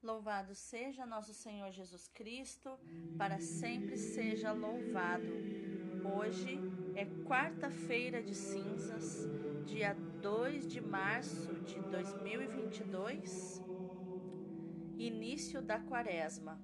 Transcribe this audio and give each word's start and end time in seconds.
Louvado 0.00 0.54
seja 0.54 1.04
nosso 1.04 1.34
Senhor 1.34 1.72
Jesus 1.72 2.06
Cristo, 2.14 2.78
para 3.16 3.40
sempre 3.40 3.96
seja 3.96 4.52
louvado. 4.52 5.26
Hoje 6.16 6.56
é 6.94 7.04
quarta-feira 7.26 8.22
de 8.22 8.32
cinzas, 8.32 9.26
dia 9.66 9.94
2 10.22 10.68
de 10.68 10.80
março 10.80 11.52
de 11.64 11.80
2022, 11.80 13.60
início 14.96 15.60
da 15.60 15.80
quaresma. 15.80 16.60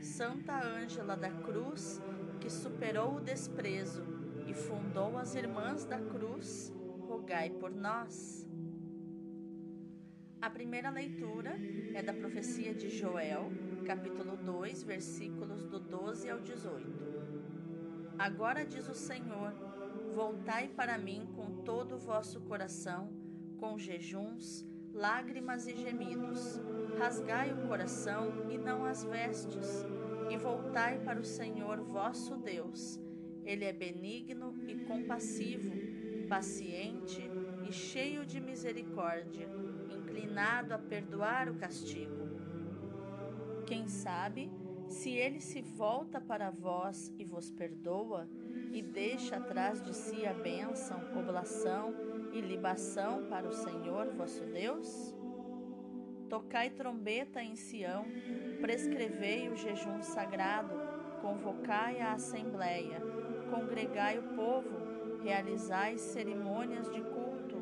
Santa 0.00 0.64
Ângela 0.64 1.16
da 1.16 1.32
Cruz, 1.42 2.00
que 2.40 2.48
superou 2.48 3.16
o 3.16 3.20
desprezo 3.20 4.04
e 4.46 4.54
fundou 4.54 5.18
as 5.18 5.34
Irmãs 5.34 5.84
da 5.84 5.98
Cruz, 5.98 6.72
rogai 7.08 7.50
por 7.50 7.72
nós. 7.74 8.45
A 10.46 10.50
primeira 10.50 10.90
leitura 10.90 11.58
é 11.92 12.00
da 12.00 12.12
profecia 12.12 12.72
de 12.72 12.88
Joel, 12.88 13.50
capítulo 13.84 14.36
2, 14.36 14.84
versículos 14.84 15.64
do 15.64 15.80
12 15.80 16.30
ao 16.30 16.38
18. 16.38 16.86
Agora 18.16 18.64
diz 18.64 18.88
o 18.88 18.94
Senhor: 18.94 19.52
Voltai 20.14 20.68
para 20.68 20.96
mim 20.98 21.26
com 21.34 21.64
todo 21.64 21.96
o 21.96 21.98
vosso 21.98 22.40
coração, 22.42 23.10
com 23.58 23.76
jejuns, 23.76 24.64
lágrimas 24.94 25.66
e 25.66 25.74
gemidos. 25.74 26.60
Rasgai 26.96 27.52
o 27.52 27.66
coração 27.66 28.48
e 28.48 28.56
não 28.56 28.84
as 28.84 29.02
vestes, 29.02 29.84
e 30.30 30.36
voltai 30.36 31.00
para 31.00 31.18
o 31.18 31.24
Senhor 31.24 31.80
vosso 31.80 32.36
Deus. 32.36 33.00
Ele 33.44 33.64
é 33.64 33.72
benigno 33.72 34.54
e 34.68 34.76
compassivo, 34.84 35.72
paciente 36.28 37.28
e 37.68 37.72
cheio 37.72 38.24
de 38.24 38.40
misericórdia 38.40 39.48
inclinado 40.16 40.72
a 40.72 40.78
perdoar 40.78 41.48
o 41.50 41.54
castigo. 41.56 42.26
Quem 43.66 43.86
sabe, 43.86 44.50
se 44.88 45.10
ele 45.10 45.40
se 45.40 45.60
volta 45.60 46.20
para 46.20 46.50
vós 46.50 47.12
e 47.18 47.24
vos 47.24 47.50
perdoa, 47.50 48.26
e 48.72 48.80
deixa 48.80 49.36
atrás 49.36 49.82
de 49.82 49.94
si 49.94 50.26
a 50.26 50.32
bênção, 50.32 51.00
oblação 51.18 51.94
e 52.32 52.40
libação 52.40 53.26
para 53.28 53.46
o 53.46 53.52
Senhor 53.52 54.08
vosso 54.14 54.44
Deus? 54.46 55.14
Tocai 56.30 56.70
trombeta 56.70 57.42
em 57.42 57.54
Sião, 57.54 58.06
prescrevei 58.60 59.48
o 59.48 59.56
jejum 59.56 60.02
sagrado, 60.02 60.74
convocai 61.20 62.00
a 62.00 62.12
assembleia, 62.12 63.00
congregai 63.50 64.18
o 64.18 64.34
povo, 64.34 65.20
realizai 65.22 65.98
cerimônias 65.98 66.90
de 66.90 67.00
culto, 67.00 67.56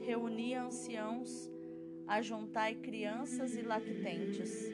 reuni 0.00 0.54
anciãos, 0.54 1.50
ajuntai 2.08 2.74
crianças 2.74 3.54
e 3.54 3.62
lactentes. 3.62 4.72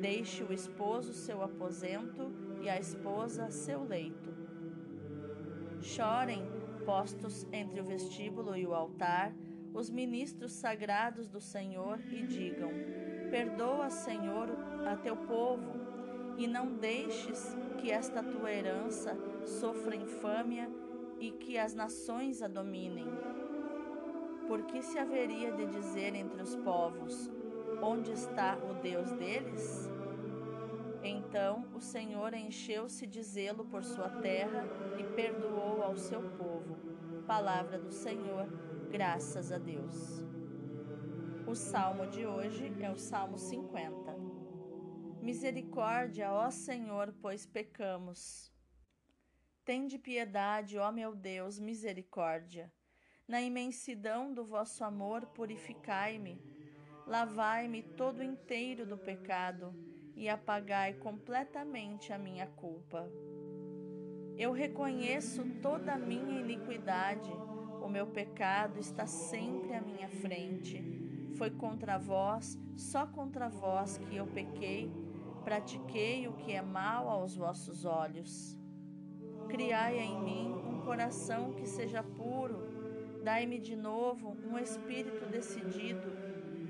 Deixe 0.00 0.42
o 0.42 0.52
esposo 0.52 1.12
seu 1.12 1.42
aposento 1.42 2.32
e 2.62 2.68
a 2.68 2.78
esposa 2.78 3.50
seu 3.50 3.84
leito. 3.84 4.32
Chorem, 5.80 6.42
postos 6.86 7.46
entre 7.52 7.80
o 7.80 7.84
vestíbulo 7.84 8.56
e 8.56 8.66
o 8.66 8.74
altar, 8.74 9.32
os 9.74 9.90
ministros 9.90 10.52
sagrados 10.52 11.28
do 11.28 11.40
Senhor 11.40 12.00
e 12.10 12.22
digam: 12.26 12.70
Perdoa, 13.30 13.90
Senhor, 13.90 14.48
a 14.86 14.96
teu 14.96 15.16
povo, 15.16 15.72
e 16.38 16.46
não 16.46 16.74
deixes 16.74 17.56
que 17.78 17.90
esta 17.90 18.22
tua 18.22 18.50
herança 18.50 19.16
sofra 19.44 19.94
infâmia 19.94 20.70
e 21.20 21.30
que 21.30 21.58
as 21.58 21.74
nações 21.74 22.42
a 22.42 22.48
dominem 22.48 23.06
por 24.52 24.64
que 24.64 24.82
se 24.82 24.98
haveria 24.98 25.50
de 25.50 25.64
dizer 25.64 26.14
entre 26.14 26.42
os 26.42 26.54
povos: 26.56 27.30
Onde 27.82 28.12
está 28.12 28.58
o 28.58 28.74
Deus 28.82 29.10
deles? 29.12 29.88
Então 31.02 31.66
o 31.74 31.80
Senhor 31.80 32.34
encheu-se 32.34 33.06
de 33.06 33.22
zelo 33.22 33.64
por 33.64 33.82
sua 33.82 34.10
terra 34.10 34.66
e 34.98 35.04
perdoou 35.04 35.82
ao 35.82 35.96
seu 35.96 36.20
povo. 36.32 36.76
Palavra 37.26 37.78
do 37.78 37.90
Senhor, 37.90 38.46
graças 38.90 39.50
a 39.50 39.56
Deus. 39.56 40.22
O 41.46 41.54
salmo 41.54 42.06
de 42.06 42.26
hoje 42.26 42.76
é 42.78 42.90
o 42.90 42.98
Salmo 42.98 43.38
50. 43.38 44.14
Misericórdia, 45.22 46.30
ó 46.30 46.50
Senhor, 46.50 47.14
pois 47.22 47.46
pecamos. 47.46 48.52
Tende 49.64 49.98
piedade, 49.98 50.76
ó 50.76 50.92
meu 50.92 51.16
Deus, 51.16 51.58
misericórdia. 51.58 52.70
Na 53.32 53.40
imensidão 53.40 54.30
do 54.30 54.44
vosso 54.44 54.84
amor, 54.84 55.24
purificai-me. 55.28 56.38
Lavai-me 57.06 57.82
todo 57.82 58.22
inteiro 58.22 58.84
do 58.84 58.98
pecado 58.98 59.74
e 60.14 60.28
apagai 60.28 60.92
completamente 60.92 62.12
a 62.12 62.18
minha 62.18 62.46
culpa. 62.46 63.10
Eu 64.36 64.52
reconheço 64.52 65.46
toda 65.62 65.94
a 65.94 65.98
minha 65.98 66.40
iniquidade, 66.40 67.32
o 67.82 67.88
meu 67.88 68.06
pecado 68.06 68.78
está 68.78 69.06
sempre 69.06 69.72
à 69.72 69.80
minha 69.80 70.10
frente. 70.10 70.84
Foi 71.38 71.50
contra 71.50 71.96
vós, 71.96 72.58
só 72.76 73.06
contra 73.06 73.48
vós 73.48 73.96
que 73.96 74.14
eu 74.14 74.26
pequei, 74.26 74.92
pratiquei 75.42 76.28
o 76.28 76.34
que 76.34 76.52
é 76.52 76.60
mal 76.60 77.08
aos 77.08 77.34
vossos 77.34 77.86
olhos. 77.86 78.58
Criai 79.48 80.00
em 80.00 80.20
mim 80.22 80.52
um 80.52 80.82
coração 80.82 81.54
que 81.54 81.66
seja 81.66 82.02
puro 82.02 82.71
Dai-me 83.22 83.60
de 83.60 83.76
novo 83.76 84.36
um 84.44 84.58
espírito 84.58 85.24
decidido. 85.26 86.12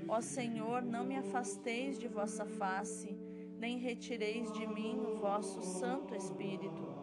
Ó 0.07 0.21
Senhor, 0.21 0.83
não 0.83 1.03
me 1.03 1.17
afasteis 1.17 1.97
de 1.97 2.07
vossa 2.07 2.45
face, 2.45 3.17
nem 3.57 3.79
retireis 3.79 4.51
de 4.51 4.67
mim 4.67 4.99
o 4.99 5.15
vosso 5.15 5.63
Santo 5.63 6.13
Espírito. 6.13 6.93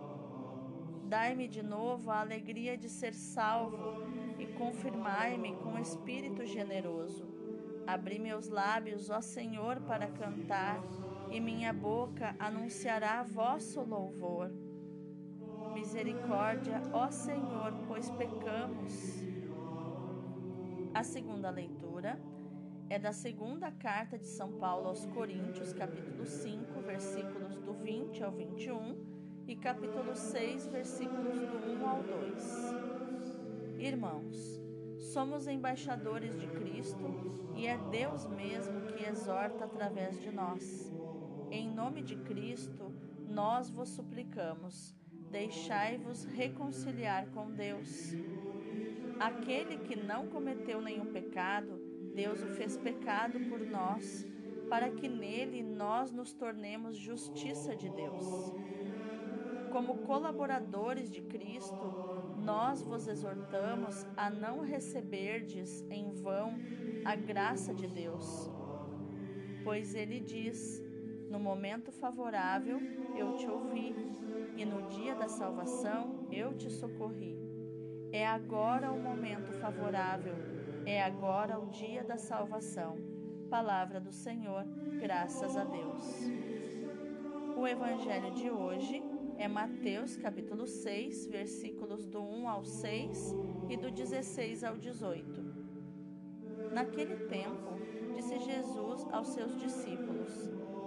Dai-me 1.04 1.48
de 1.48 1.64
novo 1.64 2.12
a 2.12 2.20
alegria 2.20 2.78
de 2.78 2.88
ser 2.88 3.12
salvo 3.12 4.04
e 4.38 4.46
confirmai-me 4.46 5.56
com 5.56 5.76
espírito 5.80 6.46
generoso. 6.46 7.26
Abri 7.84 8.20
meus 8.20 8.48
lábios, 8.48 9.10
ó 9.10 9.20
Senhor, 9.20 9.80
para 9.80 10.06
cantar, 10.06 10.80
e 11.28 11.40
minha 11.40 11.72
boca 11.72 12.36
anunciará 12.38 13.24
vosso 13.24 13.80
louvor. 13.80 14.52
Misericórdia, 15.74 16.80
ó 16.92 17.10
Senhor, 17.10 17.72
pois 17.88 18.08
pecamos. 18.12 19.30
A 20.92 21.04
segunda 21.04 21.50
leitura 21.50 22.20
é 22.88 22.98
da 22.98 23.12
segunda 23.12 23.70
carta 23.70 24.18
de 24.18 24.26
São 24.26 24.52
Paulo 24.58 24.88
aos 24.88 25.06
Coríntios, 25.06 25.72
capítulo 25.72 26.26
5, 26.26 26.80
versículos 26.80 27.56
do 27.58 27.72
20 27.72 28.24
ao 28.24 28.32
21 28.32 28.96
e 29.46 29.54
capítulo 29.54 30.16
6, 30.16 30.66
versículos 30.66 31.38
do 31.38 31.80
1 31.80 31.88
ao 31.88 32.02
2. 32.02 32.74
Irmãos, 33.78 34.60
somos 34.98 35.46
embaixadores 35.46 36.38
de 36.38 36.48
Cristo 36.48 37.52
e 37.54 37.68
é 37.68 37.78
Deus 37.78 38.26
mesmo 38.26 38.80
que 38.82 39.04
exorta 39.04 39.66
através 39.66 40.20
de 40.20 40.32
nós. 40.32 40.92
Em 41.52 41.72
nome 41.72 42.02
de 42.02 42.16
Cristo, 42.16 42.92
nós 43.28 43.70
vos 43.70 43.90
suplicamos, 43.90 44.92
deixai-vos 45.30 46.24
reconciliar 46.24 47.28
com 47.28 47.48
Deus. 47.52 48.12
Aquele 49.20 49.76
que 49.76 49.94
não 49.94 50.28
cometeu 50.28 50.80
nenhum 50.80 51.12
pecado, 51.12 51.78
Deus 52.14 52.42
o 52.42 52.46
fez 52.46 52.78
pecado 52.78 53.38
por 53.50 53.60
nós, 53.60 54.26
para 54.70 54.90
que 54.90 55.08
nele 55.08 55.62
nós 55.62 56.10
nos 56.10 56.32
tornemos 56.32 56.96
justiça 56.96 57.76
de 57.76 57.90
Deus. 57.90 58.54
Como 59.70 59.98
colaboradores 59.98 61.10
de 61.10 61.20
Cristo, 61.20 62.34
nós 62.38 62.80
vos 62.80 63.06
exortamos 63.06 64.06
a 64.16 64.30
não 64.30 64.60
receberdes 64.60 65.84
em 65.90 66.10
vão 66.12 66.58
a 67.04 67.14
graça 67.14 67.74
de 67.74 67.86
Deus. 67.86 68.50
Pois 69.62 69.94
ele 69.94 70.18
diz: 70.18 70.82
No 71.28 71.38
momento 71.38 71.92
favorável 71.92 72.80
eu 73.14 73.34
te 73.34 73.46
ouvi, 73.46 73.94
e 74.56 74.64
no 74.64 74.88
dia 74.88 75.14
da 75.14 75.28
salvação 75.28 76.26
eu 76.32 76.56
te 76.56 76.70
socorri. 76.70 77.39
É 78.12 78.26
agora 78.26 78.90
o 78.90 78.98
momento 79.00 79.52
favorável, 79.52 80.34
é 80.84 81.00
agora 81.00 81.60
o 81.60 81.66
dia 81.66 82.02
da 82.02 82.16
salvação. 82.16 82.96
Palavra 83.48 84.00
do 84.00 84.10
Senhor, 84.10 84.64
graças 85.00 85.56
a 85.56 85.62
Deus. 85.62 86.04
O 87.56 87.68
evangelho 87.68 88.32
de 88.32 88.50
hoje 88.50 89.00
é 89.38 89.46
Mateus 89.46 90.16
capítulo 90.16 90.66
6, 90.66 91.28
versículos 91.28 92.04
do 92.08 92.20
1 92.20 92.48
ao 92.48 92.64
6 92.64 93.32
e 93.68 93.76
do 93.76 93.92
16 93.92 94.64
ao 94.64 94.76
18. 94.76 95.44
Naquele 96.72 97.16
tempo, 97.28 97.78
disse 98.16 98.40
Jesus 98.40 99.06
aos 99.12 99.28
seus 99.28 99.56
discípulos: 99.56 100.50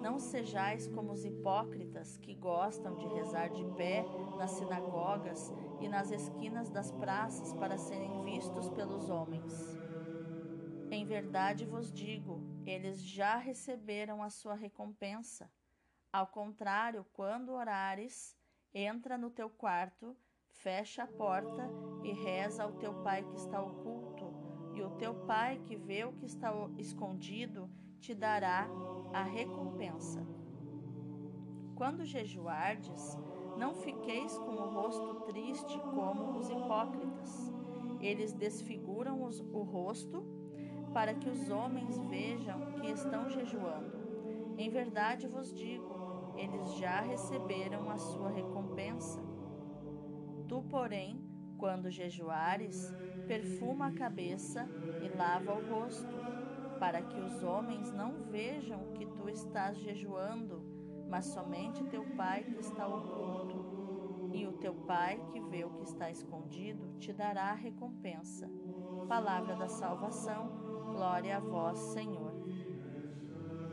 não 0.00 0.18
sejais 0.18 0.88
como 0.88 1.12
os 1.12 1.24
hipócritas 1.24 2.16
que 2.16 2.34
gostam 2.34 2.96
de 2.96 3.06
rezar 3.06 3.50
de 3.50 3.64
pé 3.76 4.04
nas 4.36 4.52
sinagogas 4.52 5.52
e 5.80 5.88
nas 5.88 6.10
esquinas 6.10 6.70
das 6.70 6.90
praças 6.90 7.52
para 7.52 7.76
serem 7.76 8.24
vistos 8.24 8.68
pelos 8.70 9.10
homens. 9.10 9.52
Em 10.90 11.04
verdade 11.04 11.64
vos 11.64 11.92
digo, 11.92 12.42
eles 12.66 13.02
já 13.02 13.36
receberam 13.36 14.22
a 14.22 14.30
sua 14.30 14.54
recompensa. 14.54 15.50
Ao 16.12 16.26
contrário, 16.26 17.06
quando 17.12 17.52
orares, 17.52 18.36
entra 18.74 19.16
no 19.16 19.30
teu 19.30 19.48
quarto, 19.48 20.16
fecha 20.48 21.04
a 21.04 21.06
porta 21.06 21.70
e 22.02 22.12
reza 22.12 22.64
ao 22.64 22.72
teu 22.72 22.94
pai 23.02 23.22
que 23.22 23.36
está 23.36 23.62
oculto, 23.62 24.32
e 24.74 24.82
o 24.82 24.90
teu 24.96 25.14
pai 25.26 25.60
que 25.66 25.76
vê 25.76 26.04
o 26.04 26.12
que 26.12 26.26
está 26.26 26.52
escondido 26.76 27.70
te 28.00 28.14
dará 28.14 28.66
a 29.12 29.22
recompensa. 29.22 30.26
Quando 31.74 32.04
jejuardes, 32.04 33.18
não 33.56 33.74
fiqueis 33.74 34.36
com 34.38 34.52
o 34.52 34.70
rosto 34.70 35.14
triste 35.26 35.78
como 35.80 36.38
os 36.38 36.48
hipócritas. 36.48 37.52
Eles 38.00 38.32
desfiguram 38.32 39.22
os, 39.24 39.40
o 39.40 39.62
rosto 39.62 40.24
para 40.94 41.14
que 41.14 41.28
os 41.28 41.50
homens 41.50 41.98
vejam 42.08 42.72
que 42.80 42.86
estão 42.88 43.28
jejuando. 43.28 44.00
Em 44.56 44.70
verdade 44.70 45.26
vos 45.26 45.52
digo, 45.52 46.32
eles 46.36 46.74
já 46.76 47.00
receberam 47.00 47.90
a 47.90 47.98
sua 47.98 48.30
recompensa. 48.30 49.20
Tu, 50.48 50.62
porém, 50.64 51.22
quando 51.58 51.90
jejuares, 51.90 52.94
perfuma 53.26 53.88
a 53.88 53.92
cabeça 53.92 54.68
e 55.02 55.08
lava 55.16 55.54
o 55.54 55.68
rosto 55.68 56.39
para 56.80 57.02
que 57.02 57.20
os 57.20 57.42
homens 57.42 57.92
não 57.92 58.22
vejam 58.30 58.92
que 58.94 59.04
tu 59.04 59.28
estás 59.28 59.76
jejuando, 59.78 60.64
mas 61.06 61.26
somente 61.26 61.84
teu 61.84 62.02
Pai 62.16 62.42
que 62.42 62.58
está 62.58 62.88
oculto. 62.88 64.30
E 64.32 64.46
o 64.46 64.52
teu 64.54 64.74
Pai 64.74 65.20
que 65.30 65.40
vê 65.40 65.62
o 65.62 65.70
que 65.70 65.84
está 65.84 66.10
escondido 66.10 66.98
te 66.98 67.12
dará 67.12 67.50
a 67.50 67.54
recompensa. 67.54 68.50
Palavra 69.06 69.56
da 69.56 69.68
salvação, 69.68 70.48
glória 70.86 71.36
a 71.36 71.40
vós, 71.40 71.78
Senhor. 71.92 72.32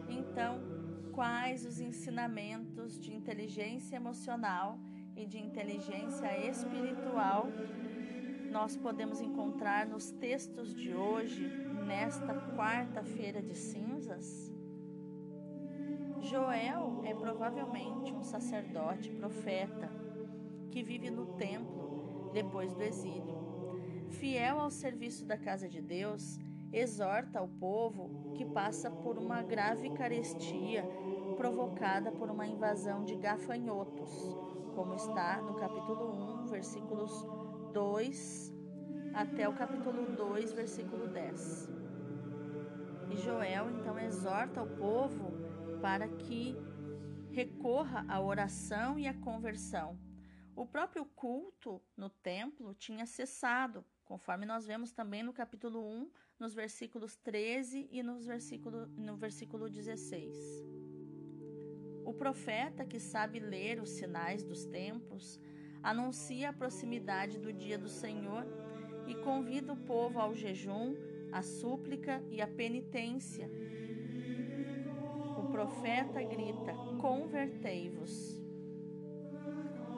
Então, 0.09 0.59
quais 1.13 1.65
os 1.65 1.79
ensinamentos 1.79 2.99
de 2.99 3.13
inteligência 3.13 3.95
emocional 3.95 4.77
e 5.15 5.25
de 5.25 5.39
inteligência 5.39 6.45
espiritual 6.45 7.47
nós 8.57 8.75
podemos 8.75 9.21
encontrar 9.21 9.85
nos 9.85 10.09
textos 10.09 10.73
de 10.73 10.91
hoje 10.91 11.47
nesta 11.85 12.33
quarta-feira 12.55 13.39
de 13.39 13.53
cinzas? 13.53 14.51
Joel 16.21 17.03
é 17.05 17.13
provavelmente 17.13 18.11
um 18.11 18.23
sacerdote 18.23 19.11
profeta 19.11 19.91
que 20.71 20.81
vive 20.81 21.11
no 21.11 21.27
templo 21.35 22.31
depois 22.33 22.73
do 22.73 22.81
exílio. 22.81 23.37
Fiel 24.09 24.59
ao 24.59 24.71
serviço 24.71 25.23
da 25.23 25.37
casa 25.37 25.69
de 25.69 25.79
Deus, 25.79 26.39
exorta 26.73 27.39
o 27.39 27.47
povo 27.47 28.33
que 28.33 28.43
passa 28.43 28.89
por 28.89 29.19
uma 29.19 29.43
grave 29.43 29.91
carestia 29.91 30.83
provocada 31.35 32.11
por 32.11 32.31
uma 32.31 32.47
invasão 32.47 33.05
de 33.05 33.15
gafanhotos, 33.17 34.35
como 34.73 34.95
está 34.95 35.43
no 35.43 35.53
capítulo 35.53 36.41
1, 36.41 36.47
versículos 36.47 37.36
2 37.73 38.53
até 39.13 39.47
o 39.47 39.53
capítulo 39.53 40.05
2, 40.15 40.53
versículo 40.53 41.07
10. 41.07 41.69
E 43.11 43.17
Joel 43.17 43.69
então 43.71 43.97
exorta 43.99 44.61
o 44.61 44.77
povo 44.77 45.31
para 45.81 46.07
que 46.07 46.55
recorra 47.31 48.05
à 48.07 48.21
oração 48.21 48.97
e 48.97 49.07
à 49.07 49.13
conversão. 49.13 49.97
O 50.55 50.65
próprio 50.65 51.05
culto 51.05 51.81
no 51.95 52.09
templo 52.09 52.73
tinha 52.73 53.05
cessado, 53.05 53.85
conforme 54.05 54.45
nós 54.45 54.65
vemos 54.65 54.91
também 54.91 55.21
no 55.21 55.31
capítulo 55.31 55.87
1, 55.87 56.09
nos 56.39 56.53
versículos 56.53 57.15
13 57.17 57.87
e 57.91 58.01
nos 58.01 58.25
versículo, 58.25 58.87
no 58.87 59.15
versículo 59.15 59.69
16. 59.69 60.35
O 62.05 62.13
profeta 62.13 62.85
que 62.85 62.99
sabe 62.99 63.39
ler 63.39 63.81
os 63.81 63.89
sinais 63.89 64.43
dos 64.43 64.65
tempos 64.65 65.39
anuncia 65.83 66.49
a 66.49 66.53
proximidade 66.53 67.39
do 67.39 67.51
dia 67.51 67.77
do 67.77 67.89
Senhor 67.89 68.45
e 69.07 69.15
convida 69.15 69.73
o 69.73 69.77
povo 69.77 70.19
ao 70.19 70.33
jejum, 70.33 70.95
a 71.31 71.41
súplica 71.41 72.21
e 72.29 72.41
a 72.41 72.47
penitência. 72.47 73.49
O 75.37 75.49
profeta 75.49 76.21
grita: 76.23 76.73
Convertei-vos. 76.99 78.41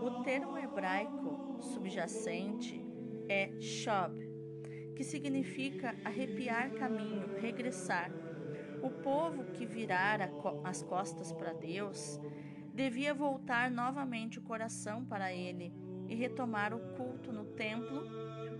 O 0.01 0.23
termo 0.23 0.57
hebraico 0.57 1.57
subjacente 1.61 2.81
é 3.27 3.51
shob, 3.59 4.17
que 4.95 5.03
significa 5.03 5.95
arrepiar 6.05 6.71
caminho, 6.71 7.35
regressar. 7.39 8.11
O 8.81 8.89
povo 8.89 9.43
que 9.51 9.65
virara 9.65 10.31
as 10.63 10.81
costas 10.81 11.33
para 11.33 11.51
Deus 11.51 12.19
devia 12.73 13.13
voltar 13.13 13.69
novamente 13.69 14.39
o 14.39 14.41
coração 14.41 15.03
para 15.05 15.33
Ele 15.33 15.73
e 16.07 16.15
retomar 16.15 16.73
o 16.73 16.79
culto 16.95 17.31
no 17.31 17.45
templo, 17.45 18.03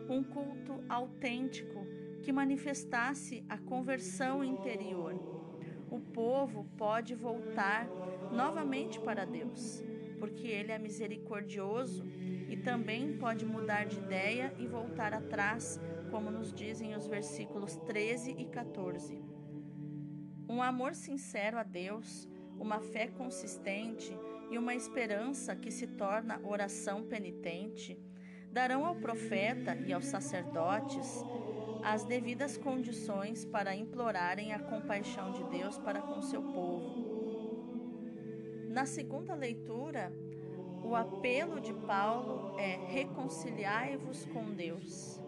um 0.10 0.24
culto 0.24 0.84
autêntico 0.88 1.86
que 2.22 2.32
manifestasse 2.32 3.44
a 3.50 3.58
conversão 3.58 4.44
interior. 4.44 5.14
O 5.90 6.00
povo 6.00 6.66
pode 6.78 7.16
voltar 7.16 7.88
novamente 8.32 9.00
para 9.00 9.26
Deus, 9.26 9.84
porque 10.20 10.48
Ele 10.48 10.72
é 10.72 10.78
misericordioso 10.78 12.06
e 12.48 12.56
também 12.58 13.18
pode 13.18 13.46
mudar 13.46 13.86
de 13.86 13.98
ideia 13.98 14.54
e 14.60 14.68
voltar 14.68 15.14
atrás, 15.14 15.80
como 16.12 16.30
nos 16.30 16.54
dizem 16.54 16.96
os 16.96 17.08
versículos 17.08 17.76
13 17.78 18.36
e 18.38 18.46
14. 18.46 19.24
Um 20.48 20.62
amor 20.62 20.94
sincero 20.94 21.58
a 21.58 21.64
Deus, 21.64 22.28
uma 22.60 22.80
fé 22.80 23.08
consistente 23.08 24.16
e 24.52 24.58
uma 24.58 24.76
esperança 24.76 25.56
que 25.56 25.72
se 25.72 25.88
torna 25.88 26.40
oração 26.44 27.04
penitente 27.04 27.98
darão 28.52 28.86
ao 28.86 28.96
profeta 28.96 29.76
e 29.76 29.94
aos 29.94 30.06
sacerdotes 30.06 31.24
as 31.84 32.04
devidas 32.04 32.58
condições 32.58 33.46
para 33.46 33.76
implorarem 33.76 34.54
a 34.54 34.60
compaixão 34.60 35.32
de 35.32 35.44
Deus 35.46 35.78
para 35.78 36.02
com 36.02 36.22
seu 36.22 36.42
povo. 36.42 37.08
Na 38.70 38.86
segunda 38.86 39.34
leitura, 39.34 40.12
o 40.84 40.96
apelo 40.96 41.60
de 41.60 41.74
Paulo 41.74 42.60
é: 42.60 42.76
reconciliai-vos 42.88 44.26
com 44.26 44.54
Deus. 44.54 45.22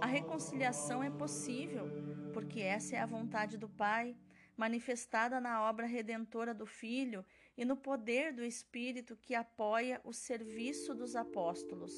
A 0.00 0.06
reconciliação 0.06 1.02
é 1.02 1.10
possível, 1.10 1.88
porque 2.32 2.60
essa 2.60 2.96
é 2.96 2.98
a 2.98 3.06
vontade 3.06 3.58
do 3.58 3.68
Pai, 3.68 4.16
manifestada 4.60 5.40
na 5.40 5.62
obra 5.70 5.86
redentora 5.86 6.52
do 6.52 6.66
Filho 6.66 7.24
e 7.56 7.64
no 7.64 7.76
poder 7.88 8.30
do 8.30 8.44
Espírito 8.44 9.16
que 9.16 9.34
apoia 9.34 9.98
o 10.04 10.12
serviço 10.12 10.94
dos 10.94 11.16
apóstolos. 11.16 11.94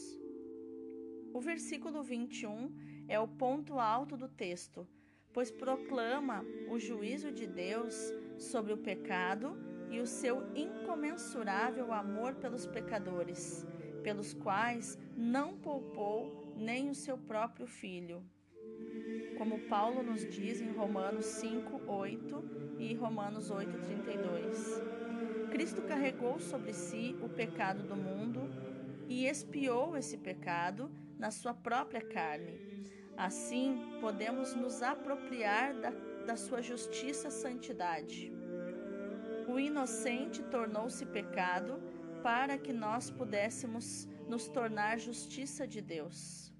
O 1.35 1.41
versículo 1.41 2.05
21 2.05 3.05
é 3.09 3.19
o 3.19 3.27
ponto 3.27 3.81
alto 3.81 4.17
do 4.17 4.29
texto, 4.29 4.87
pois 5.33 5.51
proclama 5.51 6.45
o 6.71 6.79
juízo 6.79 7.33
de 7.33 7.49
Deus 7.49 7.97
sobre 8.39 8.73
o 8.73 8.79
pecado 8.79 9.57
e 9.91 9.99
o 9.99 10.07
seu 10.07 10.37
incomensurável 10.55 11.93
amor 11.93 12.37
pelos 12.37 12.65
pecadores, 12.65 13.67
pelos 14.05 14.33
quais 14.35 14.97
não 15.17 15.59
poupou 15.59 16.55
nem 16.57 16.91
o 16.91 16.95
seu 16.95 17.19
próprio 17.19 17.67
filho. 17.67 18.25
Como 19.43 19.59
Paulo 19.59 20.05
nos 20.05 20.25
diz 20.25 20.61
em 20.61 20.71
Romanos 20.71 21.25
5, 21.25 21.91
8 21.91 22.77
e 22.79 22.95
Romanos 22.95 23.51
8, 23.51 23.77
32. 23.77 24.81
Cristo 25.51 25.83
carregou 25.83 26.39
sobre 26.39 26.73
si 26.73 27.17
o 27.21 27.29
pecado 27.29 27.83
do 27.83 27.97
mundo 27.97 28.49
e 29.09 29.27
expiou 29.27 29.97
esse 29.97 30.17
pecado 30.17 30.89
na 31.19 31.33
sua 31.33 31.53
própria 31.53 32.01
carne. 32.01 32.57
Assim, 33.17 33.99
podemos 34.01 34.55
nos 34.55 34.81
apropriar 34.81 35.75
da, 35.75 35.91
da 36.25 36.37
sua 36.37 36.63
justiça 36.63 37.29
santidade. 37.29 38.33
O 39.49 39.59
inocente 39.59 40.41
tornou-se 40.45 41.05
pecado 41.07 41.83
para 42.23 42.57
que 42.57 42.73
nós 42.73 43.11
pudéssemos 43.11 44.07
nos 44.29 44.47
tornar 44.47 45.01
justiça 45.01 45.67
de 45.67 45.81
Deus. 45.81 46.52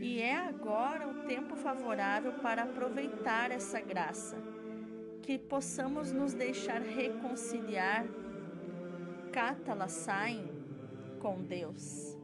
E 0.00 0.20
é 0.20 0.36
agora 0.36 1.08
o 1.08 1.26
tempo 1.26 1.56
favorável 1.56 2.34
para 2.34 2.64
aproveitar 2.64 3.50
essa 3.50 3.80
graça, 3.80 4.36
que 5.22 5.38
possamos 5.38 6.12
nos 6.12 6.34
deixar 6.34 6.82
reconciliar, 6.82 8.06
catalassain, 9.32 10.48
com 11.18 11.42
Deus. 11.42 12.16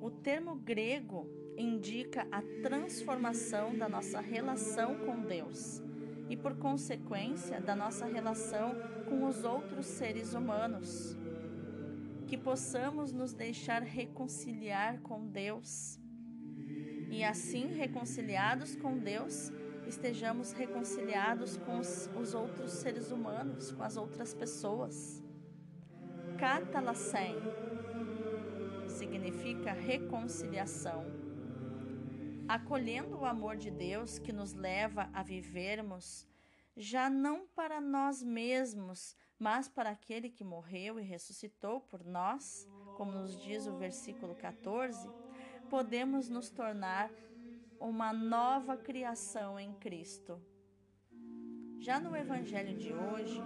O 0.00 0.10
termo 0.10 0.54
grego 0.54 1.26
indica 1.56 2.26
a 2.30 2.42
transformação 2.62 3.76
da 3.76 3.88
nossa 3.88 4.20
relação 4.20 4.94
com 4.98 5.20
Deus 5.20 5.82
e, 6.28 6.36
por 6.36 6.56
consequência, 6.56 7.60
da 7.60 7.74
nossa 7.74 8.06
relação 8.06 8.74
com 9.08 9.24
os 9.24 9.44
outros 9.44 9.86
seres 9.86 10.34
humanos. 10.34 11.16
Que 12.26 12.36
possamos 12.36 13.12
nos 13.12 13.32
deixar 13.32 13.82
reconciliar 13.82 15.00
com 15.00 15.26
Deus 15.26 15.98
e, 17.10 17.24
assim, 17.24 17.66
reconciliados 17.66 18.76
com 18.76 18.98
Deus, 18.98 19.50
estejamos 19.86 20.52
reconciliados 20.52 21.56
com 21.56 21.78
os, 21.78 22.10
os 22.14 22.34
outros 22.34 22.72
seres 22.72 23.10
humanos, 23.10 23.72
com 23.72 23.82
as 23.82 23.96
outras 23.96 24.34
pessoas. 24.34 25.22
Catalacém 26.38 27.34
significa 28.88 29.72
reconciliação. 29.72 31.04
Acolhendo 32.46 33.18
o 33.18 33.24
amor 33.24 33.56
de 33.56 33.70
Deus 33.70 34.18
que 34.18 34.32
nos 34.32 34.54
leva 34.54 35.10
a 35.12 35.22
vivermos, 35.22 36.26
já 36.76 37.10
não 37.10 37.46
para 37.46 37.80
nós 37.80 38.22
mesmos, 38.22 39.16
mas 39.38 39.68
para 39.68 39.90
aquele 39.90 40.30
que 40.30 40.44
morreu 40.44 40.98
e 41.00 41.02
ressuscitou 41.02 41.80
por 41.80 42.04
nós, 42.04 42.68
como 42.96 43.12
nos 43.12 43.40
diz 43.42 43.66
o 43.66 43.76
versículo 43.76 44.34
14, 44.34 45.08
podemos 45.68 46.28
nos 46.28 46.50
tornar 46.50 47.10
uma 47.78 48.12
nova 48.12 48.76
criação 48.76 49.58
em 49.58 49.72
Cristo. 49.74 50.40
Já 51.78 52.00
no 52.00 52.16
Evangelho 52.16 52.76
de 52.76 52.92
hoje, 52.92 53.40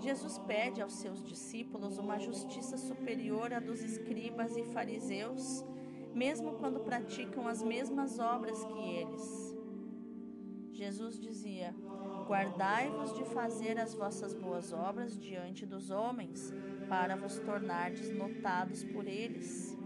Jesus 0.00 0.38
pede 0.38 0.80
aos 0.80 0.94
seus 0.94 1.22
discípulos 1.22 1.98
uma 1.98 2.18
justiça 2.18 2.78
superior 2.78 3.52
à 3.52 3.60
dos 3.60 3.82
escribas 3.82 4.56
e 4.56 4.64
fariseus, 4.64 5.64
mesmo 6.14 6.54
quando 6.54 6.80
praticam 6.80 7.46
as 7.46 7.62
mesmas 7.62 8.18
obras 8.18 8.64
que 8.64 8.78
eles. 8.78 9.56
Jesus 10.72 11.20
dizia: 11.20 11.74
Guardai-vos 12.26 13.14
de 13.14 13.24
fazer 13.24 13.78
as 13.78 13.94
vossas 13.94 14.32
boas 14.32 14.72
obras 14.72 15.18
diante 15.18 15.66
dos 15.66 15.90
homens, 15.90 16.50
para 16.88 17.14
vos 17.16 17.38
tornardes 17.40 18.10
notados 18.10 18.82
por 18.84 19.06
eles. 19.06 19.79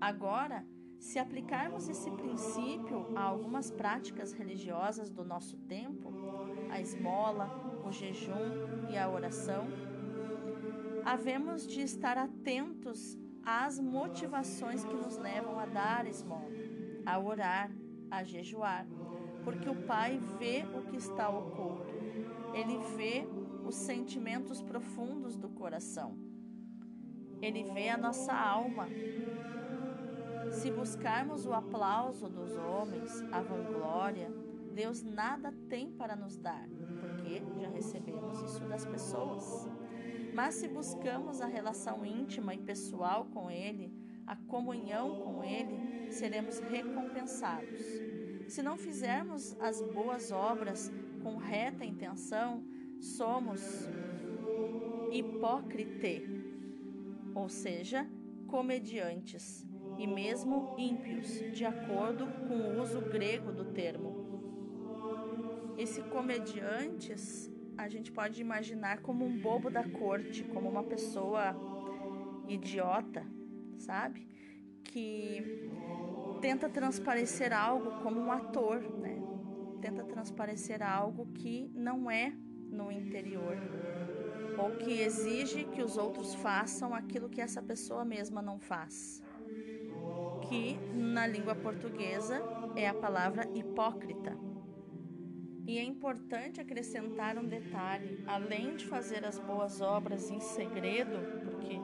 Agora, 0.00 0.64
se 0.98 1.18
aplicarmos 1.18 1.88
esse 1.88 2.10
princípio 2.10 3.06
a 3.14 3.22
algumas 3.22 3.70
práticas 3.70 4.32
religiosas 4.32 5.10
do 5.10 5.22
nosso 5.22 5.58
tempo, 5.58 6.10
a 6.70 6.80
esmola, 6.80 7.50
o 7.84 7.92
jejum 7.92 8.88
e 8.90 8.96
a 8.96 9.10
oração, 9.10 9.66
havemos 11.04 11.66
de 11.66 11.82
estar 11.82 12.16
atentos 12.16 13.18
às 13.44 13.78
motivações 13.78 14.84
que 14.84 14.94
nos 14.94 15.18
levam 15.18 15.58
a 15.58 15.66
dar 15.66 16.06
esmola, 16.06 16.50
a 17.04 17.18
orar, 17.18 17.70
a 18.10 18.24
jejuar, 18.24 18.86
porque 19.44 19.68
o 19.68 19.82
Pai 19.82 20.18
vê 20.38 20.64
o 20.74 20.82
que 20.82 20.96
está 20.96 21.28
oculto, 21.28 21.94
ele 22.54 22.78
vê 22.96 23.26
os 23.66 23.74
sentimentos 23.74 24.62
profundos 24.62 25.36
do 25.36 25.48
coração, 25.48 26.16
ele 27.40 27.64
vê 27.72 27.88
a 27.88 27.96
nossa 27.96 28.34
alma 28.34 28.86
se 30.50 30.70
buscarmos 30.70 31.46
o 31.46 31.52
aplauso 31.52 32.28
dos 32.28 32.56
homens, 32.56 33.22
a 33.32 33.40
vanglória, 33.40 34.30
Deus 34.74 35.02
nada 35.02 35.54
tem 35.68 35.90
para 35.90 36.16
nos 36.16 36.36
dar, 36.36 36.68
porque 37.00 37.42
já 37.60 37.68
recebemos 37.68 38.40
isso 38.42 38.64
das 38.66 38.84
pessoas. 38.84 39.68
Mas 40.34 40.54
se 40.54 40.68
buscamos 40.68 41.40
a 41.40 41.46
relação 41.46 42.04
íntima 42.04 42.54
e 42.54 42.58
pessoal 42.58 43.26
com 43.32 43.50
Ele, 43.50 43.92
a 44.26 44.36
comunhão 44.36 45.20
com 45.22 45.42
Ele, 45.44 46.10
seremos 46.12 46.58
recompensados. 46.60 47.80
Se 48.48 48.62
não 48.62 48.76
fizermos 48.76 49.56
as 49.60 49.80
boas 49.80 50.32
obras 50.32 50.90
com 51.22 51.36
reta 51.36 51.84
intenção, 51.84 52.64
somos 53.00 53.88
hipócrite, 55.12 56.24
ou 57.34 57.48
seja, 57.48 58.08
comediantes 58.46 59.69
e 60.00 60.06
mesmo 60.06 60.74
ímpios, 60.78 61.28
de 61.52 61.62
acordo 61.62 62.26
com 62.48 62.54
o 62.54 62.80
uso 62.80 63.02
grego 63.02 63.52
do 63.52 63.66
termo. 63.66 65.74
Esse 65.76 66.00
comediantes 66.04 67.50
a 67.76 67.86
gente 67.86 68.10
pode 68.10 68.40
imaginar 68.40 69.02
como 69.02 69.26
um 69.26 69.38
bobo 69.38 69.68
da 69.68 69.86
corte, 69.86 70.42
como 70.42 70.70
uma 70.70 70.82
pessoa 70.82 71.54
idiota, 72.48 73.26
sabe? 73.76 74.26
Que 74.84 75.68
tenta 76.40 76.66
transparecer 76.70 77.52
algo 77.52 78.02
como 78.02 78.20
um 78.20 78.32
ator, 78.32 78.80
né? 78.98 79.22
Tenta 79.82 80.02
transparecer 80.02 80.82
algo 80.82 81.26
que 81.34 81.70
não 81.74 82.10
é 82.10 82.32
no 82.70 82.90
interior, 82.90 83.58
ou 84.56 84.76
que 84.76 85.02
exige 85.02 85.64
que 85.64 85.82
os 85.82 85.98
outros 85.98 86.34
façam 86.34 86.94
aquilo 86.94 87.28
que 87.28 87.42
essa 87.42 87.62
pessoa 87.62 88.02
mesma 88.02 88.40
não 88.40 88.58
faz 88.58 89.22
que 90.50 90.76
na 90.92 91.28
língua 91.28 91.54
portuguesa 91.54 92.42
é 92.74 92.88
a 92.88 92.92
palavra 92.92 93.48
hipócrita. 93.54 94.36
E 95.64 95.78
é 95.78 95.82
importante 95.84 96.60
acrescentar 96.60 97.38
um 97.38 97.46
detalhe: 97.46 98.24
além 98.26 98.74
de 98.74 98.84
fazer 98.84 99.24
as 99.24 99.38
boas 99.38 99.80
obras 99.80 100.28
em 100.28 100.40
segredo, 100.40 101.20
porque 101.44 101.78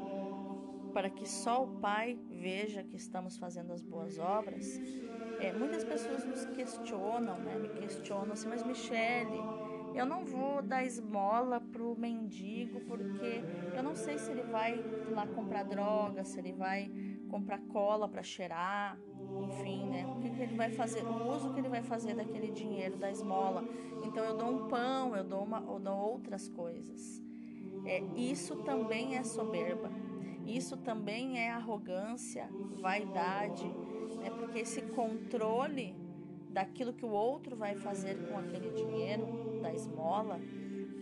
para 0.92 1.08
que 1.08 1.28
só 1.28 1.62
o 1.62 1.78
Pai 1.78 2.18
veja 2.28 2.82
que 2.82 2.96
estamos 2.96 3.36
fazendo 3.36 3.72
as 3.72 3.82
boas 3.82 4.18
obras, 4.18 4.80
é, 5.38 5.52
muitas 5.52 5.84
pessoas 5.84 6.24
nos 6.24 6.44
questionam, 6.46 7.38
né? 7.38 7.56
Me 7.58 7.68
questionam 7.68 8.32
assim, 8.32 8.48
mas 8.48 8.64
Michele, 8.64 9.38
eu 9.94 10.04
não 10.04 10.24
vou 10.24 10.60
dar 10.60 10.84
esmola 10.84 11.60
pro 11.60 11.94
mendigo 11.96 12.80
porque 12.80 13.44
eu 13.76 13.82
não 13.82 13.94
sei 13.94 14.18
se 14.18 14.30
ele 14.32 14.42
vai 14.42 14.82
lá 15.10 15.24
comprar 15.28 15.62
droga, 15.62 16.24
se 16.24 16.40
ele 16.40 16.52
vai 16.52 16.90
comprar 17.36 17.58
cola 17.68 18.08
para 18.08 18.22
cheirar, 18.22 18.98
enfim, 19.44 19.84
né? 19.84 20.06
O 20.06 20.20
que, 20.20 20.30
que, 20.30 20.42
ele 20.42 20.56
vai 20.56 20.70
fazer, 20.70 21.02
o 21.04 21.34
uso 21.34 21.52
que 21.52 21.60
ele 21.60 21.68
vai 21.68 21.82
fazer 21.82 22.14
daquele 22.14 22.50
dinheiro 22.50 22.96
da 22.96 23.10
esmola. 23.10 23.62
Então 24.02 24.24
eu 24.24 24.38
dou 24.38 24.48
um 24.48 24.68
pão, 24.68 25.14
eu 25.14 25.22
dou, 25.22 25.42
uma, 25.42 25.58
eu 25.60 25.78
dou 25.78 25.94
outras 25.94 26.48
coisas. 26.48 27.22
É, 27.84 28.02
isso 28.16 28.56
também 28.56 29.16
é 29.16 29.22
soberba. 29.22 29.90
Isso 30.46 30.78
também 30.78 31.38
é 31.38 31.50
arrogância, 31.50 32.48
vaidade, 32.80 33.66
né? 33.66 34.30
porque 34.38 34.60
esse 34.60 34.80
controle 34.80 35.94
daquilo 36.48 36.94
que 36.94 37.04
o 37.04 37.10
outro 37.10 37.54
vai 37.54 37.74
fazer 37.74 38.16
com 38.28 38.38
aquele 38.38 38.70
dinheiro 38.70 39.60
da 39.60 39.74
esmola 39.74 40.40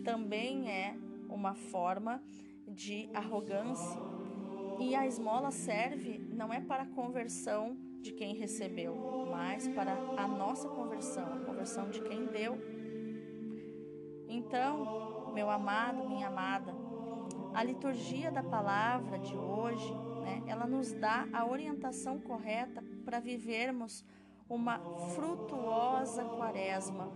também 0.03 0.69
é 0.69 0.97
uma 1.29 1.53
forma 1.53 2.21
de 2.67 3.09
arrogância 3.13 4.01
e 4.79 4.95
a 4.95 5.05
esmola 5.05 5.51
serve 5.51 6.19
não 6.31 6.53
é 6.53 6.59
para 6.59 6.83
a 6.83 6.87
conversão 6.87 7.77
de 8.01 8.11
quem 8.11 8.35
recebeu, 8.35 8.95
mas 9.31 9.67
para 9.69 9.93
a 9.93 10.27
nossa 10.27 10.69
conversão, 10.69 11.33
a 11.33 11.39
conversão 11.39 11.89
de 11.89 12.01
quem 12.01 12.27
deu. 12.27 12.57
Então, 14.27 15.31
meu 15.33 15.49
amado, 15.49 16.07
minha 16.07 16.27
amada, 16.27 16.73
a 17.53 17.63
liturgia 17.63 18.31
da 18.31 18.43
palavra 18.43 19.17
de 19.17 19.35
hoje, 19.35 19.93
né, 20.21 20.43
ela 20.47 20.67
nos 20.67 20.91
dá 20.93 21.27
a 21.33 21.45
orientação 21.45 22.19
correta 22.19 22.83
para 23.03 23.19
vivermos 23.19 24.05
uma 24.47 24.79
frutuosa 25.15 26.23
quaresma, 26.25 27.11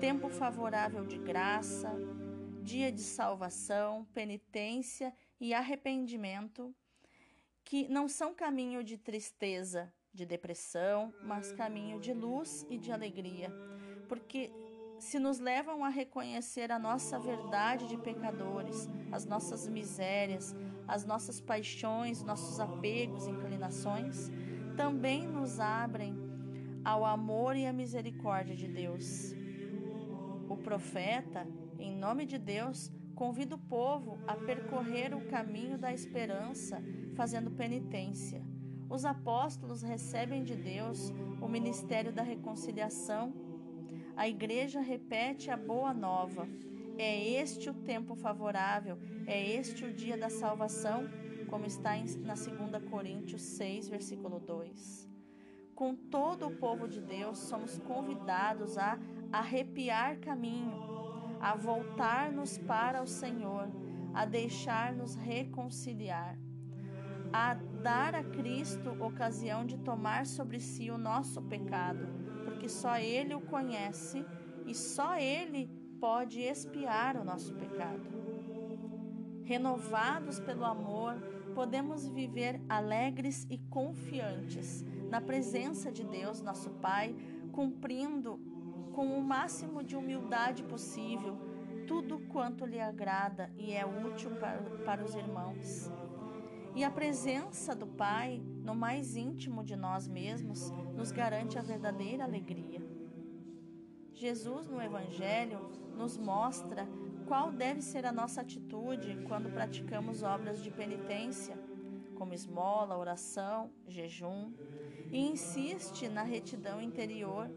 tempo 0.00 0.28
favorável 0.28 1.04
de 1.06 1.18
graça, 1.18 1.92
dia 2.62 2.90
de 2.90 3.02
salvação, 3.02 4.06
penitência 4.12 5.12
e 5.12 5.27
arrependimento, 5.54 6.74
que 7.64 7.88
não 7.88 8.08
são 8.08 8.34
caminho 8.34 8.82
de 8.82 8.96
tristeza, 8.96 9.92
de 10.12 10.24
depressão, 10.26 11.12
mas 11.22 11.52
caminho 11.52 12.00
de 12.00 12.12
luz 12.12 12.66
e 12.68 12.78
de 12.78 12.90
alegria, 12.90 13.52
porque 14.08 14.50
se 14.98 15.18
nos 15.18 15.38
levam 15.38 15.84
a 15.84 15.88
reconhecer 15.88 16.72
a 16.72 16.78
nossa 16.78 17.18
verdade 17.18 17.86
de 17.86 17.96
pecadores, 17.96 18.88
as 19.12 19.24
nossas 19.24 19.68
misérias, 19.68 20.56
as 20.88 21.04
nossas 21.04 21.40
paixões, 21.40 22.22
nossos 22.22 22.58
apegos, 22.58 23.26
inclinações, 23.26 24.30
também 24.76 25.26
nos 25.26 25.60
abrem 25.60 26.16
ao 26.84 27.04
amor 27.04 27.54
e 27.56 27.66
à 27.66 27.72
misericórdia 27.72 28.56
de 28.56 28.66
Deus. 28.66 29.34
O 30.48 30.56
profeta, 30.56 31.46
em 31.78 31.94
nome 31.94 32.24
de 32.26 32.38
Deus, 32.38 32.90
convida 33.18 33.56
o 33.56 33.58
povo 33.58 34.16
a 34.28 34.36
percorrer 34.36 35.12
o 35.12 35.26
caminho 35.26 35.76
da 35.76 35.92
esperança, 35.92 36.80
fazendo 37.16 37.50
penitência. 37.50 38.40
Os 38.88 39.04
apóstolos 39.04 39.82
recebem 39.82 40.44
de 40.44 40.54
Deus 40.54 41.12
o 41.42 41.48
ministério 41.48 42.12
da 42.12 42.22
reconciliação. 42.22 43.34
A 44.16 44.28
igreja 44.28 44.80
repete 44.80 45.50
a 45.50 45.56
boa 45.56 45.92
nova. 45.92 46.48
É 46.96 47.28
este 47.40 47.68
o 47.68 47.74
tempo 47.74 48.14
favorável, 48.14 48.96
é 49.26 49.44
este 49.50 49.84
o 49.84 49.92
dia 49.92 50.16
da 50.16 50.30
salvação, 50.30 51.08
como 51.48 51.66
está 51.66 51.96
na 52.20 52.34
2 52.34 52.88
Coríntios 52.88 53.42
6, 53.42 53.88
versículo 53.88 54.38
2. 54.38 55.08
Com 55.74 55.96
todo 55.96 56.46
o 56.46 56.56
povo 56.56 56.86
de 56.86 57.00
Deus, 57.00 57.38
somos 57.38 57.78
convidados 57.80 58.78
a 58.78 58.96
arrepiar 59.32 60.18
caminho, 60.20 61.07
a 61.40 61.54
voltar-nos 61.54 62.58
para 62.58 63.02
o 63.02 63.06
Senhor, 63.06 63.68
a 64.14 64.24
deixar-nos 64.24 65.14
reconciliar, 65.14 66.38
a 67.32 67.54
dar 67.54 68.14
a 68.14 68.24
Cristo 68.24 68.90
ocasião 69.02 69.64
de 69.64 69.78
tomar 69.78 70.26
sobre 70.26 70.60
si 70.60 70.90
o 70.90 70.98
nosso 70.98 71.42
pecado, 71.42 72.08
porque 72.44 72.68
só 72.68 72.96
Ele 72.96 73.34
o 73.34 73.40
conhece 73.40 74.24
e 74.66 74.74
só 74.74 75.16
Ele 75.16 75.70
pode 76.00 76.40
expiar 76.40 77.16
o 77.16 77.24
nosso 77.24 77.54
pecado. 77.54 78.08
Renovados 79.44 80.38
pelo 80.40 80.64
amor, 80.64 81.14
podemos 81.54 82.06
viver 82.06 82.60
alegres 82.68 83.46
e 83.50 83.58
confiantes 83.58 84.84
na 85.10 85.20
presença 85.20 85.90
de 85.90 86.04
Deus, 86.04 86.42
nosso 86.42 86.70
Pai, 86.70 87.16
cumprindo 87.50 88.38
com 88.98 89.16
o 89.16 89.22
máximo 89.22 89.80
de 89.80 89.94
humildade 89.94 90.64
possível 90.64 91.38
tudo 91.86 92.18
quanto 92.32 92.66
lhe 92.66 92.80
agrada 92.80 93.48
e 93.56 93.72
é 93.72 93.86
útil 93.86 94.28
para, 94.40 94.60
para 94.84 95.04
os 95.04 95.14
irmãos. 95.14 95.88
E 96.74 96.82
a 96.82 96.90
presença 96.90 97.76
do 97.76 97.86
Pai 97.86 98.42
no 98.64 98.74
mais 98.74 99.14
íntimo 99.14 99.62
de 99.62 99.76
nós 99.76 100.08
mesmos 100.08 100.72
nos 100.96 101.12
garante 101.12 101.56
a 101.56 101.62
verdadeira 101.62 102.24
alegria. 102.24 102.82
Jesus, 104.12 104.66
no 104.66 104.82
Evangelho, 104.82 105.60
nos 105.96 106.18
mostra 106.18 106.84
qual 107.28 107.52
deve 107.52 107.80
ser 107.80 108.04
a 108.04 108.10
nossa 108.10 108.40
atitude 108.40 109.24
quando 109.28 109.48
praticamos 109.48 110.24
obras 110.24 110.60
de 110.60 110.72
penitência, 110.72 111.56
como 112.16 112.34
esmola, 112.34 112.98
oração, 112.98 113.70
jejum, 113.86 114.52
e 115.12 115.20
insiste 115.20 116.08
na 116.08 116.24
retidão 116.24 116.82
interior, 116.82 117.48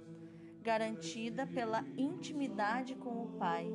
garantida 0.61 1.47
pela 1.47 1.83
intimidade 1.97 2.95
com 2.95 3.23
o 3.23 3.27
Pai. 3.37 3.67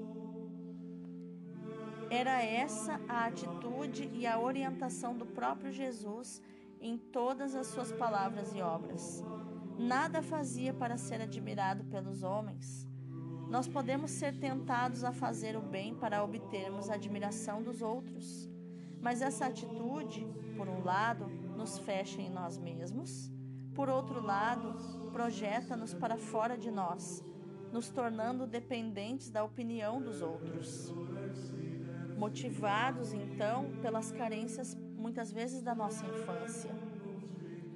Era 2.09 2.43
essa 2.43 3.01
a 3.09 3.27
atitude 3.27 4.09
e 4.15 4.27
a 4.27 4.39
orientação 4.39 5.17
do 5.17 5.27
próprio 5.27 5.73
Jesus 5.73 6.41
em 6.81 6.97
todas 6.97 7.55
as 7.57 7.67
suas 7.67 7.91
palavras 7.91 8.55
e 8.55 8.61
obras. 8.63 9.25
Nada 9.77 10.23
fazia 10.23 10.73
para 10.73 10.97
ser 10.97 11.21
admirado 11.21 11.85
pelos 11.85 12.23
homens. 12.23 12.87
Nós 13.51 13.67
podemos 13.67 14.13
ser 14.13 14.39
tentados 14.39 15.03
a 15.03 15.13
fazer 15.13 15.57
o 15.57 15.61
bem 15.61 15.95
para 15.95 16.23
obtermos 16.23 16.89
a 16.89 16.95
admiração 16.95 17.63
dos 17.63 17.83
outros, 17.83 18.49
mas 19.01 19.21
essa 19.21 19.47
atitude, 19.47 20.27
por 20.57 20.69
um 20.69 20.85
lado, 20.85 21.27
nos 21.57 21.79
fecha 21.79 22.21
em 22.21 22.31
nós 22.31 22.57
mesmos 22.57 23.36
por 23.77 23.91
outro 23.91 24.25
lado, 24.25 24.75
projeta-nos 25.13 25.93
para 25.93 26.17
fora 26.17 26.57
de 26.57 26.71
nós, 26.71 27.23
nos 27.71 27.91
tornando 27.91 28.47
dependentes 28.47 29.31
da 29.31 29.45
opinião 29.45 30.01
dos 30.01 30.23
outros. 30.23 30.93
Motivados, 32.17 33.13
então, 33.13 33.71
pelas 33.83 34.11
carências 34.11 34.75
muitas 34.75 35.31
vezes 35.31 35.61
da 35.61 35.75
nossa 35.75 36.07
infância. 36.07 36.71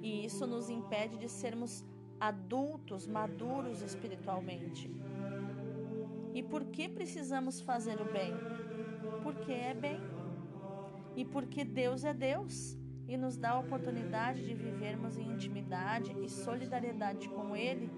E 0.01 0.25
isso 0.25 0.47
nos 0.47 0.71
impede 0.71 1.17
de 1.19 1.29
sermos 1.29 1.85
adultos, 2.19 3.05
maduros 3.05 3.83
espiritualmente. 3.83 4.89
E 6.33 6.41
por 6.41 6.65
que 6.65 6.89
precisamos 6.89 7.61
fazer 7.61 8.01
o 8.01 8.11
bem? 8.11 8.33
Porque 9.21 9.51
é 9.51 9.75
bem. 9.75 9.99
E 11.15 11.23
porque 11.23 11.63
Deus 11.63 12.03
é 12.03 12.13
Deus 12.13 12.80
e 13.11 13.17
nos 13.17 13.35
dá 13.35 13.51
a 13.51 13.59
oportunidade 13.59 14.41
de 14.45 14.53
vivermos 14.53 15.17
em 15.17 15.33
intimidade 15.33 16.15
e 16.23 16.29
solidariedade 16.29 17.27
com 17.27 17.53
Ele 17.53 17.91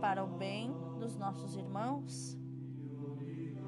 para 0.00 0.22
o 0.22 0.28
bem 0.28 0.72
dos 1.00 1.16
nossos 1.16 1.56
irmãos. 1.56 2.38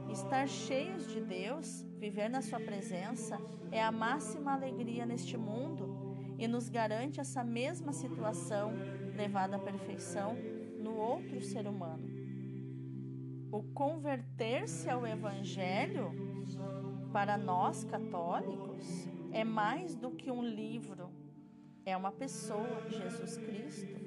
Estar 0.09 0.47
cheios 0.47 1.09
de 1.09 1.21
Deus, 1.21 1.85
viver 1.99 2.31
na 2.31 2.41
Sua 2.41 2.61
presença, 2.61 3.37
é 3.73 3.83
a 3.83 3.91
máxima 3.91 4.53
alegria 4.53 5.05
neste 5.05 5.37
mundo 5.37 6.37
e 6.39 6.47
nos 6.47 6.69
garante 6.69 7.19
essa 7.19 7.43
mesma 7.43 7.93
situação 7.93 8.71
levada 9.17 9.57
à 9.57 9.59
perfeição 9.59 10.37
no 10.79 10.95
outro 10.95 11.41
ser 11.41 11.67
humano. 11.67 12.09
O 13.51 13.65
converter-se 13.75 14.89
ao 14.89 15.05
Evangelho, 15.05 16.13
para 17.13 17.37
nós 17.37 17.83
católicos, 17.83 19.09
é 19.33 19.45
mais 19.45 19.95
do 19.95 20.11
que 20.11 20.31
um 20.31 20.45
livro, 20.45 21.11
é 21.85 21.97
uma 21.97 22.13
pessoa, 22.13 22.85
Jesus 22.89 23.37
Cristo. 23.37 24.01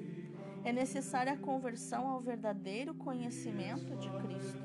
É 0.64 0.72
necessária 0.72 1.32
a 1.32 1.36
conversão 1.36 2.08
ao 2.08 2.20
verdadeiro 2.20 2.94
conhecimento 2.94 3.96
de 3.96 4.10
Cristo. 4.10 4.64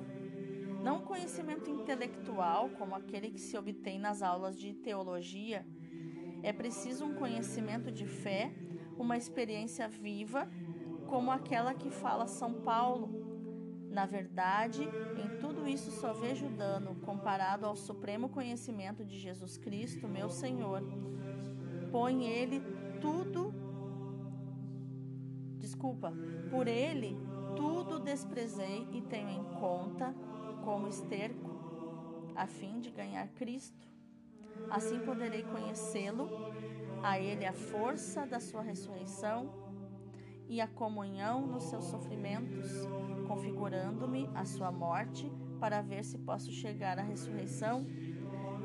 Não 0.83 1.01
conhecimento 1.01 1.69
intelectual, 1.69 2.69
como 2.69 2.95
aquele 2.95 3.29
que 3.29 3.39
se 3.39 3.57
obtém 3.57 3.99
nas 3.99 4.21
aulas 4.21 4.57
de 4.57 4.73
teologia. 4.73 5.65
É 6.41 6.51
preciso 6.51 7.05
um 7.05 7.13
conhecimento 7.13 7.91
de 7.91 8.07
fé, 8.07 8.51
uma 8.97 9.17
experiência 9.17 9.87
viva, 9.87 10.49
como 11.07 11.29
aquela 11.29 11.73
que 11.73 11.91
fala 11.91 12.25
São 12.25 12.53
Paulo. 12.61 13.09
Na 13.89 14.05
verdade, 14.05 14.83
em 15.17 15.39
tudo 15.61 15.69
isso 15.69 15.91
só 15.91 16.11
vejo 16.11 16.49
dano 16.49 16.95
comparado 17.05 17.67
ao 17.67 17.75
supremo 17.75 18.27
conhecimento 18.29 19.05
de 19.05 19.19
Jesus 19.19 19.57
Cristo, 19.57 20.07
meu 20.07 20.27
Senhor. 20.27 20.81
Põe 21.91 22.25
ele 22.25 22.63
tudo. 22.99 23.53
Desculpa, 25.59 26.11
por 26.49 26.67
ele 26.67 27.15
tudo 27.55 27.99
desprezei 27.99 28.87
e 28.91 29.01
tenho 29.01 29.29
em 29.29 29.43
conta 29.59 30.15
como 30.65 30.87
esterco, 30.87 31.51
a 32.35 32.47
fim 32.47 32.79
de 32.79 32.89
ganhar 32.89 33.27
Cristo. 33.27 33.87
Assim 34.67 34.99
poderei 35.01 35.43
conhecê-lo, 35.43 36.27
a 37.03 37.19
ele 37.19 37.45
a 37.45 37.53
força 37.53 38.25
da 38.25 38.39
sua 38.39 38.63
ressurreição 38.63 39.47
e 40.49 40.59
a 40.59 40.67
comunhão 40.67 41.45
nos 41.45 41.65
seus 41.65 41.85
sofrimentos, 41.85 42.67
configurando-me 43.27 44.27
a 44.33 44.43
sua 44.43 44.71
morte 44.71 45.31
para 45.61 45.79
ver 45.81 46.03
se 46.03 46.17
posso 46.17 46.51
chegar 46.51 46.97
à 46.97 47.03
ressurreição. 47.03 47.85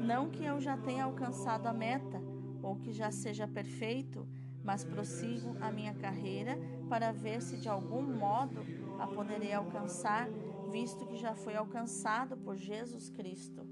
Não 0.00 0.30
que 0.30 0.42
eu 0.42 0.58
já 0.58 0.78
tenha 0.78 1.04
alcançado 1.04 1.66
a 1.66 1.72
meta 1.72 2.18
ou 2.62 2.76
que 2.76 2.90
já 2.90 3.10
seja 3.10 3.46
perfeito, 3.46 4.26
mas 4.64 4.82
prossigo 4.82 5.54
a 5.60 5.70
minha 5.70 5.94
carreira 5.94 6.58
para 6.88 7.12
ver 7.12 7.42
se 7.42 7.58
de 7.58 7.68
algum 7.68 8.02
modo 8.02 8.64
a 8.98 9.06
poderei 9.06 9.52
alcançar, 9.52 10.26
visto 10.72 11.06
que 11.06 11.18
já 11.18 11.34
foi 11.34 11.54
alcançado 11.54 12.34
por 12.38 12.56
Jesus 12.56 13.10
Cristo. 13.10 13.64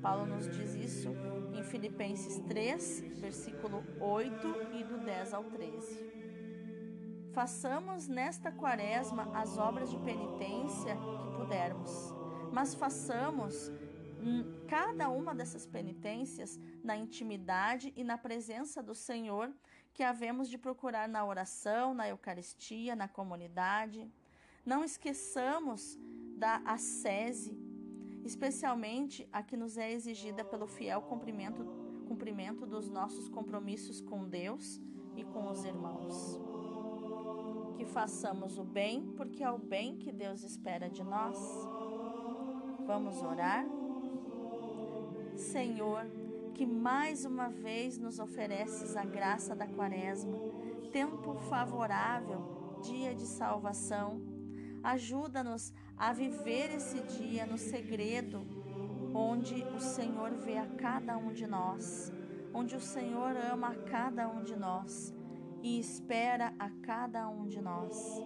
Paulo 0.00 0.24
nos 0.24 0.48
diz 0.48 0.74
isso 0.74 1.10
em 1.52 1.62
Filipenses 1.62 2.38
3, 2.48 3.04
versículo 3.20 3.84
8 4.00 4.46
e 4.72 4.84
do 4.84 5.04
10 5.04 5.34
ao 5.34 5.44
13. 5.44 6.10
Façamos 7.32 8.08
nesta 8.08 8.50
quaresma 8.50 9.30
as 9.34 9.58
obras 9.58 9.90
de 9.90 9.98
penitência 9.98 10.96
que 10.96 11.36
pudermos, 11.36 12.12
mas 12.52 12.74
façamos 12.74 13.70
cada 14.68 15.08
uma 15.08 15.34
dessas 15.34 15.66
penitências 15.66 16.58
na 16.84 16.96
intimidade 16.96 17.92
e 17.96 18.04
na 18.04 18.18
presença 18.18 18.82
do 18.82 18.94
Senhor 18.94 19.52
que 19.92 20.02
havemos 20.02 20.48
de 20.48 20.58
procurar 20.58 21.08
na 21.08 21.24
oração, 21.24 21.94
na 21.94 22.08
Eucaristia, 22.08 22.94
na 22.94 23.08
comunidade. 23.08 24.10
Não 24.64 24.84
esqueçamos 24.84 25.98
da 26.36 26.56
ascese, 26.64 27.58
especialmente 28.24 29.28
a 29.32 29.42
que 29.42 29.56
nos 29.56 29.76
é 29.76 29.90
exigida 29.90 30.44
pelo 30.44 30.66
fiel 30.66 31.02
cumprimento, 31.02 31.64
cumprimento 32.06 32.66
dos 32.66 32.88
nossos 32.88 33.28
compromissos 33.28 34.00
com 34.00 34.28
Deus 34.28 34.80
e 35.16 35.24
com 35.24 35.50
os 35.50 35.64
irmãos 35.64 36.38
que 37.80 37.86
façamos 37.86 38.58
o 38.58 38.62
bem, 38.62 39.10
porque 39.16 39.42
é 39.42 39.50
o 39.50 39.56
bem 39.56 39.96
que 39.96 40.12
Deus 40.12 40.42
espera 40.42 40.90
de 40.90 41.02
nós. 41.02 41.38
Vamos 42.92 43.22
orar? 43.22 43.64
Senhor, 45.36 46.04
que 46.52 46.66
mais 46.66 47.24
uma 47.24 47.48
vez 47.48 47.96
nos 47.96 48.18
ofereces 48.18 48.96
a 48.96 49.04
graça 49.04 49.54
da 49.54 49.64
Quaresma, 49.64 50.36
tempo 50.90 51.34
favorável, 51.34 52.80
dia 52.82 53.14
de 53.14 53.28
salvação. 53.28 54.20
Ajuda-nos 54.82 55.72
a 55.96 56.12
viver 56.12 56.74
esse 56.74 57.00
dia 57.02 57.46
no 57.46 57.56
segredo, 57.56 58.44
onde 59.14 59.62
o 59.72 59.78
Senhor 59.78 60.32
vê 60.32 60.56
a 60.56 60.66
cada 60.66 61.16
um 61.16 61.32
de 61.32 61.46
nós, 61.46 62.12
onde 62.52 62.74
o 62.74 62.80
Senhor 62.80 63.36
ama 63.36 63.68
a 63.68 63.84
cada 63.84 64.28
um 64.28 64.42
de 64.42 64.56
nós 64.56 65.14
e 65.62 65.78
espera 65.78 66.52
a 66.58 66.68
cada 66.82 67.28
um 67.28 67.46
de 67.46 67.62
nós. 67.62 68.20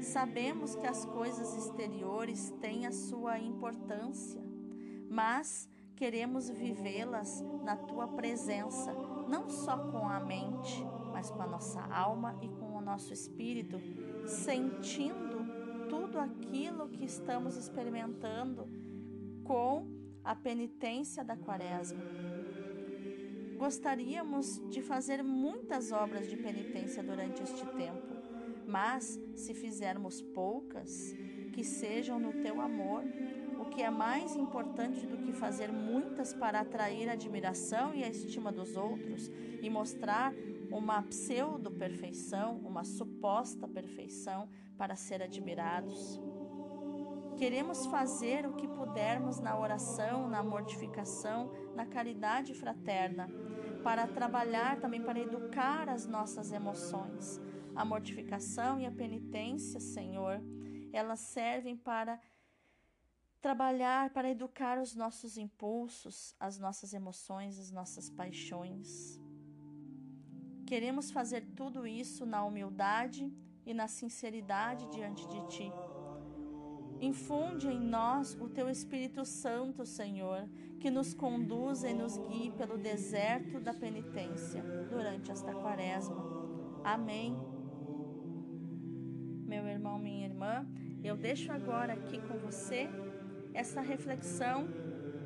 Sabemos 0.00 0.74
que 0.74 0.86
as 0.86 1.04
coisas 1.04 1.54
exteriores 1.56 2.50
têm 2.60 2.86
a 2.86 2.92
sua 2.92 3.38
importância, 3.38 4.42
mas 5.10 5.68
queremos 5.96 6.48
vivê-las 6.48 7.42
na 7.62 7.76
tua 7.76 8.06
presença, 8.06 8.92
não 9.28 9.48
só 9.48 9.76
com 9.90 10.08
a 10.08 10.20
mente, 10.20 10.84
mas 11.12 11.30
com 11.30 11.42
a 11.42 11.46
nossa 11.46 11.80
alma 11.92 12.38
e 12.40 12.48
com 12.48 12.76
o 12.76 12.80
nosso 12.80 13.12
espírito, 13.12 13.80
sentindo 14.26 15.88
tudo 15.88 16.18
aquilo 16.18 16.88
que 16.88 17.04
estamos 17.04 17.56
experimentando 17.56 18.68
com 19.44 19.86
a 20.22 20.34
penitência 20.34 21.24
da 21.24 21.36
Quaresma. 21.36 22.02
Gostaríamos 23.56 24.62
de 24.70 24.80
fazer 24.80 25.24
muitas 25.24 25.90
obras 25.90 26.28
de 26.28 26.36
penitência 26.36 27.02
durante 27.02 27.42
este 27.42 27.66
tempo, 27.66 28.07
mas 28.68 29.18
se 29.34 29.54
fizermos 29.54 30.20
poucas, 30.20 31.14
que 31.52 31.64
sejam 31.64 32.20
no 32.20 32.34
teu 32.34 32.60
amor, 32.60 33.02
o 33.58 33.64
que 33.64 33.82
é 33.82 33.90
mais 33.90 34.36
importante 34.36 35.06
do 35.06 35.18
que 35.18 35.32
fazer 35.32 35.72
muitas 35.72 36.32
para 36.34 36.60
atrair 36.60 37.08
a 37.08 37.14
admiração 37.14 37.94
e 37.94 38.04
a 38.04 38.08
estima 38.08 38.52
dos 38.52 38.76
outros 38.76 39.30
e 39.60 39.68
mostrar 39.70 40.32
uma 40.70 41.02
pseudo-perfeição, 41.02 42.60
uma 42.64 42.84
suposta 42.84 43.66
perfeição 43.66 44.48
para 44.76 44.94
ser 44.94 45.22
admirados. 45.22 46.20
Queremos 47.38 47.86
fazer 47.86 48.46
o 48.46 48.52
que 48.52 48.68
pudermos 48.68 49.40
na 49.40 49.58
oração, 49.58 50.28
na 50.28 50.42
mortificação, 50.42 51.50
na 51.74 51.86
caridade 51.86 52.52
fraterna, 52.52 53.28
para 53.82 54.06
trabalhar 54.06 54.78
também 54.78 55.00
para 55.00 55.18
educar 55.18 55.88
as 55.88 56.06
nossas 56.06 56.52
emoções. 56.52 57.40
A 57.74 57.84
mortificação 57.84 58.80
e 58.80 58.86
a 58.86 58.90
penitência, 58.90 59.80
Senhor, 59.80 60.40
elas 60.92 61.20
servem 61.20 61.76
para 61.76 62.20
trabalhar, 63.40 64.10
para 64.10 64.30
educar 64.30 64.78
os 64.78 64.94
nossos 64.94 65.38
impulsos, 65.38 66.34
as 66.40 66.58
nossas 66.58 66.92
emoções, 66.92 67.58
as 67.58 67.70
nossas 67.70 68.10
paixões. 68.10 69.20
Queremos 70.66 71.10
fazer 71.10 71.46
tudo 71.56 71.86
isso 71.86 72.26
na 72.26 72.44
humildade 72.44 73.32
e 73.64 73.72
na 73.72 73.88
sinceridade 73.88 74.86
diante 74.90 75.26
de 75.28 75.46
Ti. 75.48 75.72
Infunde 77.00 77.68
em 77.68 77.80
nós 77.80 78.34
o 78.40 78.48
Teu 78.48 78.68
Espírito 78.68 79.24
Santo, 79.24 79.86
Senhor, 79.86 80.48
que 80.80 80.90
nos 80.90 81.14
conduza 81.14 81.88
e 81.88 81.94
nos 81.94 82.18
guie 82.18 82.50
pelo 82.50 82.76
deserto 82.76 83.60
da 83.60 83.72
penitência 83.72 84.62
durante 84.90 85.30
esta 85.30 85.54
quaresma. 85.54 86.16
Amém. 86.82 87.36
Meu 89.48 89.66
irmão, 89.66 89.98
minha 89.98 90.26
irmã, 90.26 90.66
eu 91.02 91.16
deixo 91.16 91.50
agora 91.50 91.94
aqui 91.94 92.20
com 92.20 92.36
você 92.36 92.86
essa 93.54 93.80
reflexão 93.80 94.68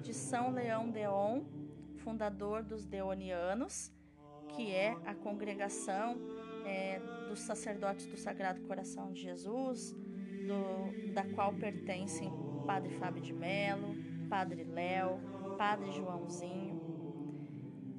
de 0.01 0.15
São 0.15 0.53
Leão 0.53 0.89
Deon, 0.89 1.43
fundador 1.97 2.63
dos 2.63 2.87
Deonianos, 2.87 3.91
que 4.51 4.71
é 4.71 4.97
a 5.05 5.13
congregação 5.13 6.17
é, 6.65 7.01
dos 7.29 7.41
sacerdotes 7.41 8.07
do 8.07 8.17
Sagrado 8.17 8.61
Coração 8.61 9.13
de 9.13 9.23
Jesus, 9.23 9.91
do, 9.91 11.13
da 11.13 11.25
qual 11.35 11.53
pertencem 11.55 12.33
Padre 12.65 12.95
Fábio 12.95 13.21
de 13.21 13.33
Melo, 13.33 13.97
Padre 14.31 14.63
Léo, 14.63 15.19
Padre 15.59 15.91
Joãozinho. 15.91 16.81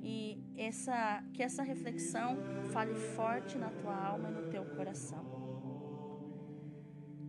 E 0.02 0.42
essa, 0.56 1.22
que 1.34 1.44
essa 1.44 1.64
reflexão 1.64 2.38
fale 2.72 2.96
forte 2.96 3.58
na 3.58 3.70
tua 3.70 3.94
alma 3.94 4.30
e 4.30 4.32
no 4.32 4.50
teu 4.50 4.64
coração. 4.64 5.33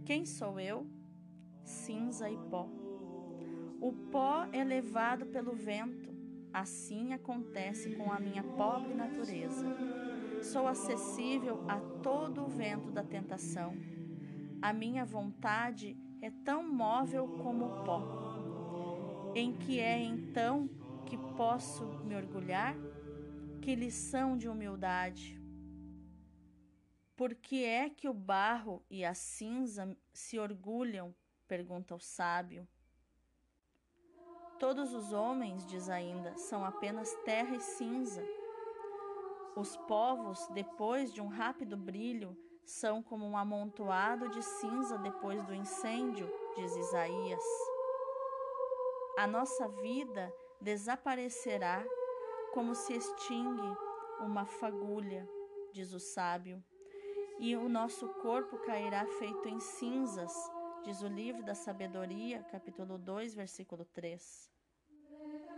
Quem 0.04 0.26
sou 0.26 0.60
eu? 0.60 0.86
Cinza 1.64 2.28
e 2.28 2.36
pó. 2.50 2.68
O 3.80 3.90
pó 4.12 4.46
é 4.52 4.62
levado 4.62 5.24
pelo 5.24 5.54
vento, 5.54 6.14
assim 6.52 7.14
acontece 7.14 7.94
com 7.96 8.12
a 8.12 8.20
minha 8.20 8.42
pobre 8.42 8.92
natureza. 8.92 9.64
Sou 10.42 10.68
acessível 10.68 11.64
a 11.66 11.80
todo 12.02 12.42
o 12.42 12.48
vento 12.48 12.90
da 12.90 13.02
tentação. 13.02 13.74
A 14.60 14.74
minha 14.74 15.06
vontade 15.06 15.96
é 16.20 16.30
tão 16.30 16.70
móvel 16.70 17.26
como 17.42 17.64
o 17.64 17.84
pó. 17.84 19.32
Em 19.34 19.54
que 19.54 19.80
é 19.80 20.02
então 20.02 20.68
que 21.06 21.16
posso 21.34 21.82
me 22.04 22.14
orgulhar? 22.14 22.76
Que 23.62 23.74
lição 23.74 24.36
de 24.36 24.50
humildade! 24.50 25.43
Por 27.16 27.32
que 27.34 27.64
é 27.64 27.88
que 27.88 28.08
o 28.08 28.12
barro 28.12 28.84
e 28.90 29.04
a 29.04 29.14
cinza 29.14 29.96
se 30.12 30.38
orgulham? 30.38 31.14
pergunta 31.46 31.94
o 31.94 32.00
sábio. 32.00 32.66
Todos 34.58 34.92
os 34.92 35.12
homens, 35.12 35.64
diz 35.66 35.88
ainda, 35.88 36.36
são 36.36 36.64
apenas 36.64 37.14
terra 37.24 37.54
e 37.54 37.60
cinza. 37.60 38.24
Os 39.54 39.76
povos, 39.76 40.48
depois 40.48 41.12
de 41.12 41.20
um 41.20 41.28
rápido 41.28 41.76
brilho, 41.76 42.36
são 42.64 43.00
como 43.02 43.24
um 43.24 43.36
amontoado 43.36 44.28
de 44.30 44.42
cinza 44.42 44.98
depois 44.98 45.44
do 45.44 45.54
incêndio, 45.54 46.28
diz 46.56 46.74
Isaías. 46.74 47.44
A 49.18 49.26
nossa 49.26 49.68
vida 49.68 50.34
desaparecerá 50.60 51.84
como 52.52 52.74
se 52.74 52.94
extingue 52.94 53.76
uma 54.20 54.44
fagulha, 54.44 55.28
diz 55.72 55.92
o 55.92 56.00
sábio, 56.00 56.64
e 57.38 57.56
o 57.56 57.68
nosso 57.68 58.08
corpo 58.20 58.58
cairá 58.58 59.06
feito 59.18 59.48
em 59.48 59.58
cinzas, 59.60 60.32
diz 60.82 61.02
o 61.02 61.08
livro 61.08 61.42
da 61.42 61.54
Sabedoria, 61.54 62.42
capítulo 62.44 62.98
2, 62.98 63.34
versículo 63.34 63.84
3. 63.86 64.50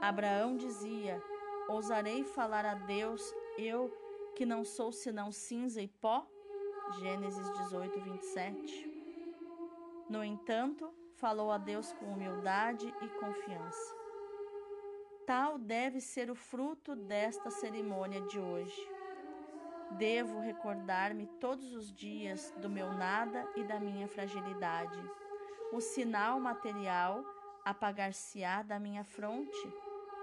Abraão 0.00 0.56
dizia: 0.56 1.22
Ousarei 1.68 2.24
falar 2.24 2.64
a 2.64 2.74
Deus 2.74 3.34
eu 3.58 3.90
que 4.34 4.46
não 4.46 4.64
sou 4.64 4.92
senão 4.92 5.32
cinza 5.32 5.80
e 5.80 5.88
pó? 5.88 6.26
Gênesis 7.00 7.50
18, 7.58 8.00
27. 8.00 8.96
No 10.08 10.22
entanto, 10.22 10.92
falou 11.16 11.50
a 11.50 11.58
Deus 11.58 11.92
com 11.94 12.06
humildade 12.06 12.86
e 13.02 13.08
confiança. 13.08 13.96
Tal 15.26 15.58
deve 15.58 16.00
ser 16.00 16.30
o 16.30 16.36
fruto 16.36 16.94
desta 16.94 17.50
cerimônia 17.50 18.20
de 18.20 18.38
hoje. 18.38 18.95
Devo 19.92 20.40
recordar-me 20.40 21.26
todos 21.40 21.72
os 21.72 21.92
dias 21.92 22.52
do 22.58 22.68
meu 22.68 22.92
nada 22.92 23.48
e 23.56 23.62
da 23.62 23.78
minha 23.78 24.08
fragilidade. 24.08 24.98
O 25.72 25.80
sinal 25.80 26.38
material 26.38 27.24
apagar-se-á 27.64 28.62
da 28.62 28.78
minha 28.78 29.04
fronte, 29.04 29.72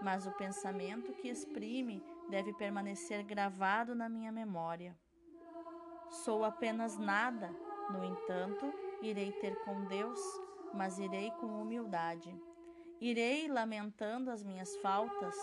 mas 0.01 0.27
o 0.27 0.31
pensamento 0.31 1.13
que 1.13 1.27
exprime 1.27 2.03
deve 2.29 2.53
permanecer 2.53 3.23
gravado 3.23 3.95
na 3.95 4.07
minha 4.07 4.31
memória. 4.31 4.95
Sou 6.09 6.43
apenas 6.43 6.97
nada, 6.97 7.49
no 7.89 8.03
entanto, 8.03 8.71
irei 9.01 9.31
ter 9.31 9.55
com 9.63 9.85
Deus, 9.85 10.19
mas 10.73 10.99
irei 10.99 11.31
com 11.31 11.47
humildade. 11.61 12.33
Irei 13.01 13.47
lamentando 13.47 14.29
as 14.29 14.43
minhas 14.43 14.75
faltas, 14.77 15.35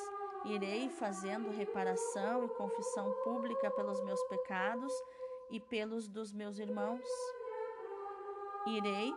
irei 0.44 0.88
fazendo 0.88 1.50
reparação 1.50 2.44
e 2.44 2.48
confissão 2.50 3.12
pública 3.24 3.70
pelos 3.70 4.02
meus 4.04 4.22
pecados 4.24 4.92
e 5.50 5.60
pelos 5.60 6.08
dos 6.08 6.32
meus 6.32 6.58
irmãos. 6.58 7.04
Irei 8.66 9.12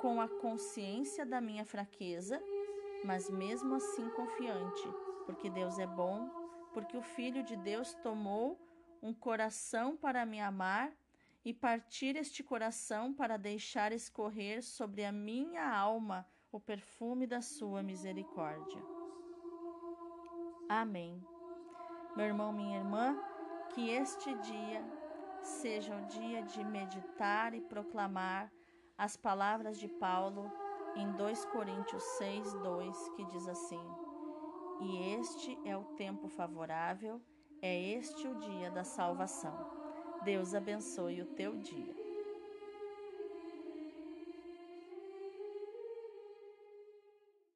com 0.00 0.20
a 0.20 0.28
consciência 0.28 1.24
da 1.24 1.40
minha 1.40 1.64
fraqueza, 1.64 2.42
mas 3.04 3.30
mesmo 3.30 3.74
assim 3.74 4.08
confiante, 4.10 4.88
porque 5.26 5.48
Deus 5.50 5.78
é 5.78 5.86
bom 5.86 6.38
porque 6.72 6.96
o 6.96 7.02
Filho 7.02 7.42
de 7.42 7.56
Deus 7.56 7.94
tomou 7.94 8.56
um 9.02 9.12
coração 9.12 9.96
para 9.96 10.24
me 10.26 10.40
amar 10.40 10.92
e 11.44 11.52
partir 11.52 12.16
este 12.16 12.42
coração 12.42 13.12
para 13.12 13.36
deixar 13.36 13.92
escorrer 13.92 14.62
sobre 14.62 15.04
a 15.04 15.12
minha 15.12 15.68
alma 15.68 16.26
o 16.52 16.60
perfume 16.60 17.26
da 17.26 17.40
sua 17.40 17.82
misericórdia. 17.82 18.97
Amém. 20.68 21.18
Meu 22.14 22.26
irmão, 22.26 22.52
minha 22.52 22.76
irmã, 22.76 23.18
que 23.70 23.88
este 23.88 24.34
dia 24.34 24.84
seja 25.40 25.96
o 25.96 26.06
dia 26.06 26.42
de 26.42 26.62
meditar 26.62 27.54
e 27.54 27.60
proclamar 27.62 28.52
as 28.98 29.16
palavras 29.16 29.78
de 29.78 29.88
Paulo 29.88 30.52
em 30.94 31.10
2 31.12 31.46
Coríntios 31.46 32.02
6, 32.18 32.52
2, 32.52 33.08
que 33.16 33.24
diz 33.24 33.48
assim: 33.48 33.80
E 34.82 35.14
este 35.14 35.58
é 35.64 35.74
o 35.74 35.84
tempo 35.96 36.28
favorável, 36.28 37.18
é 37.62 37.74
este 37.92 38.28
o 38.28 38.34
dia 38.34 38.70
da 38.70 38.84
salvação. 38.84 39.56
Deus 40.22 40.54
abençoe 40.54 41.22
o 41.22 41.26
teu 41.34 41.56
dia. 41.56 41.97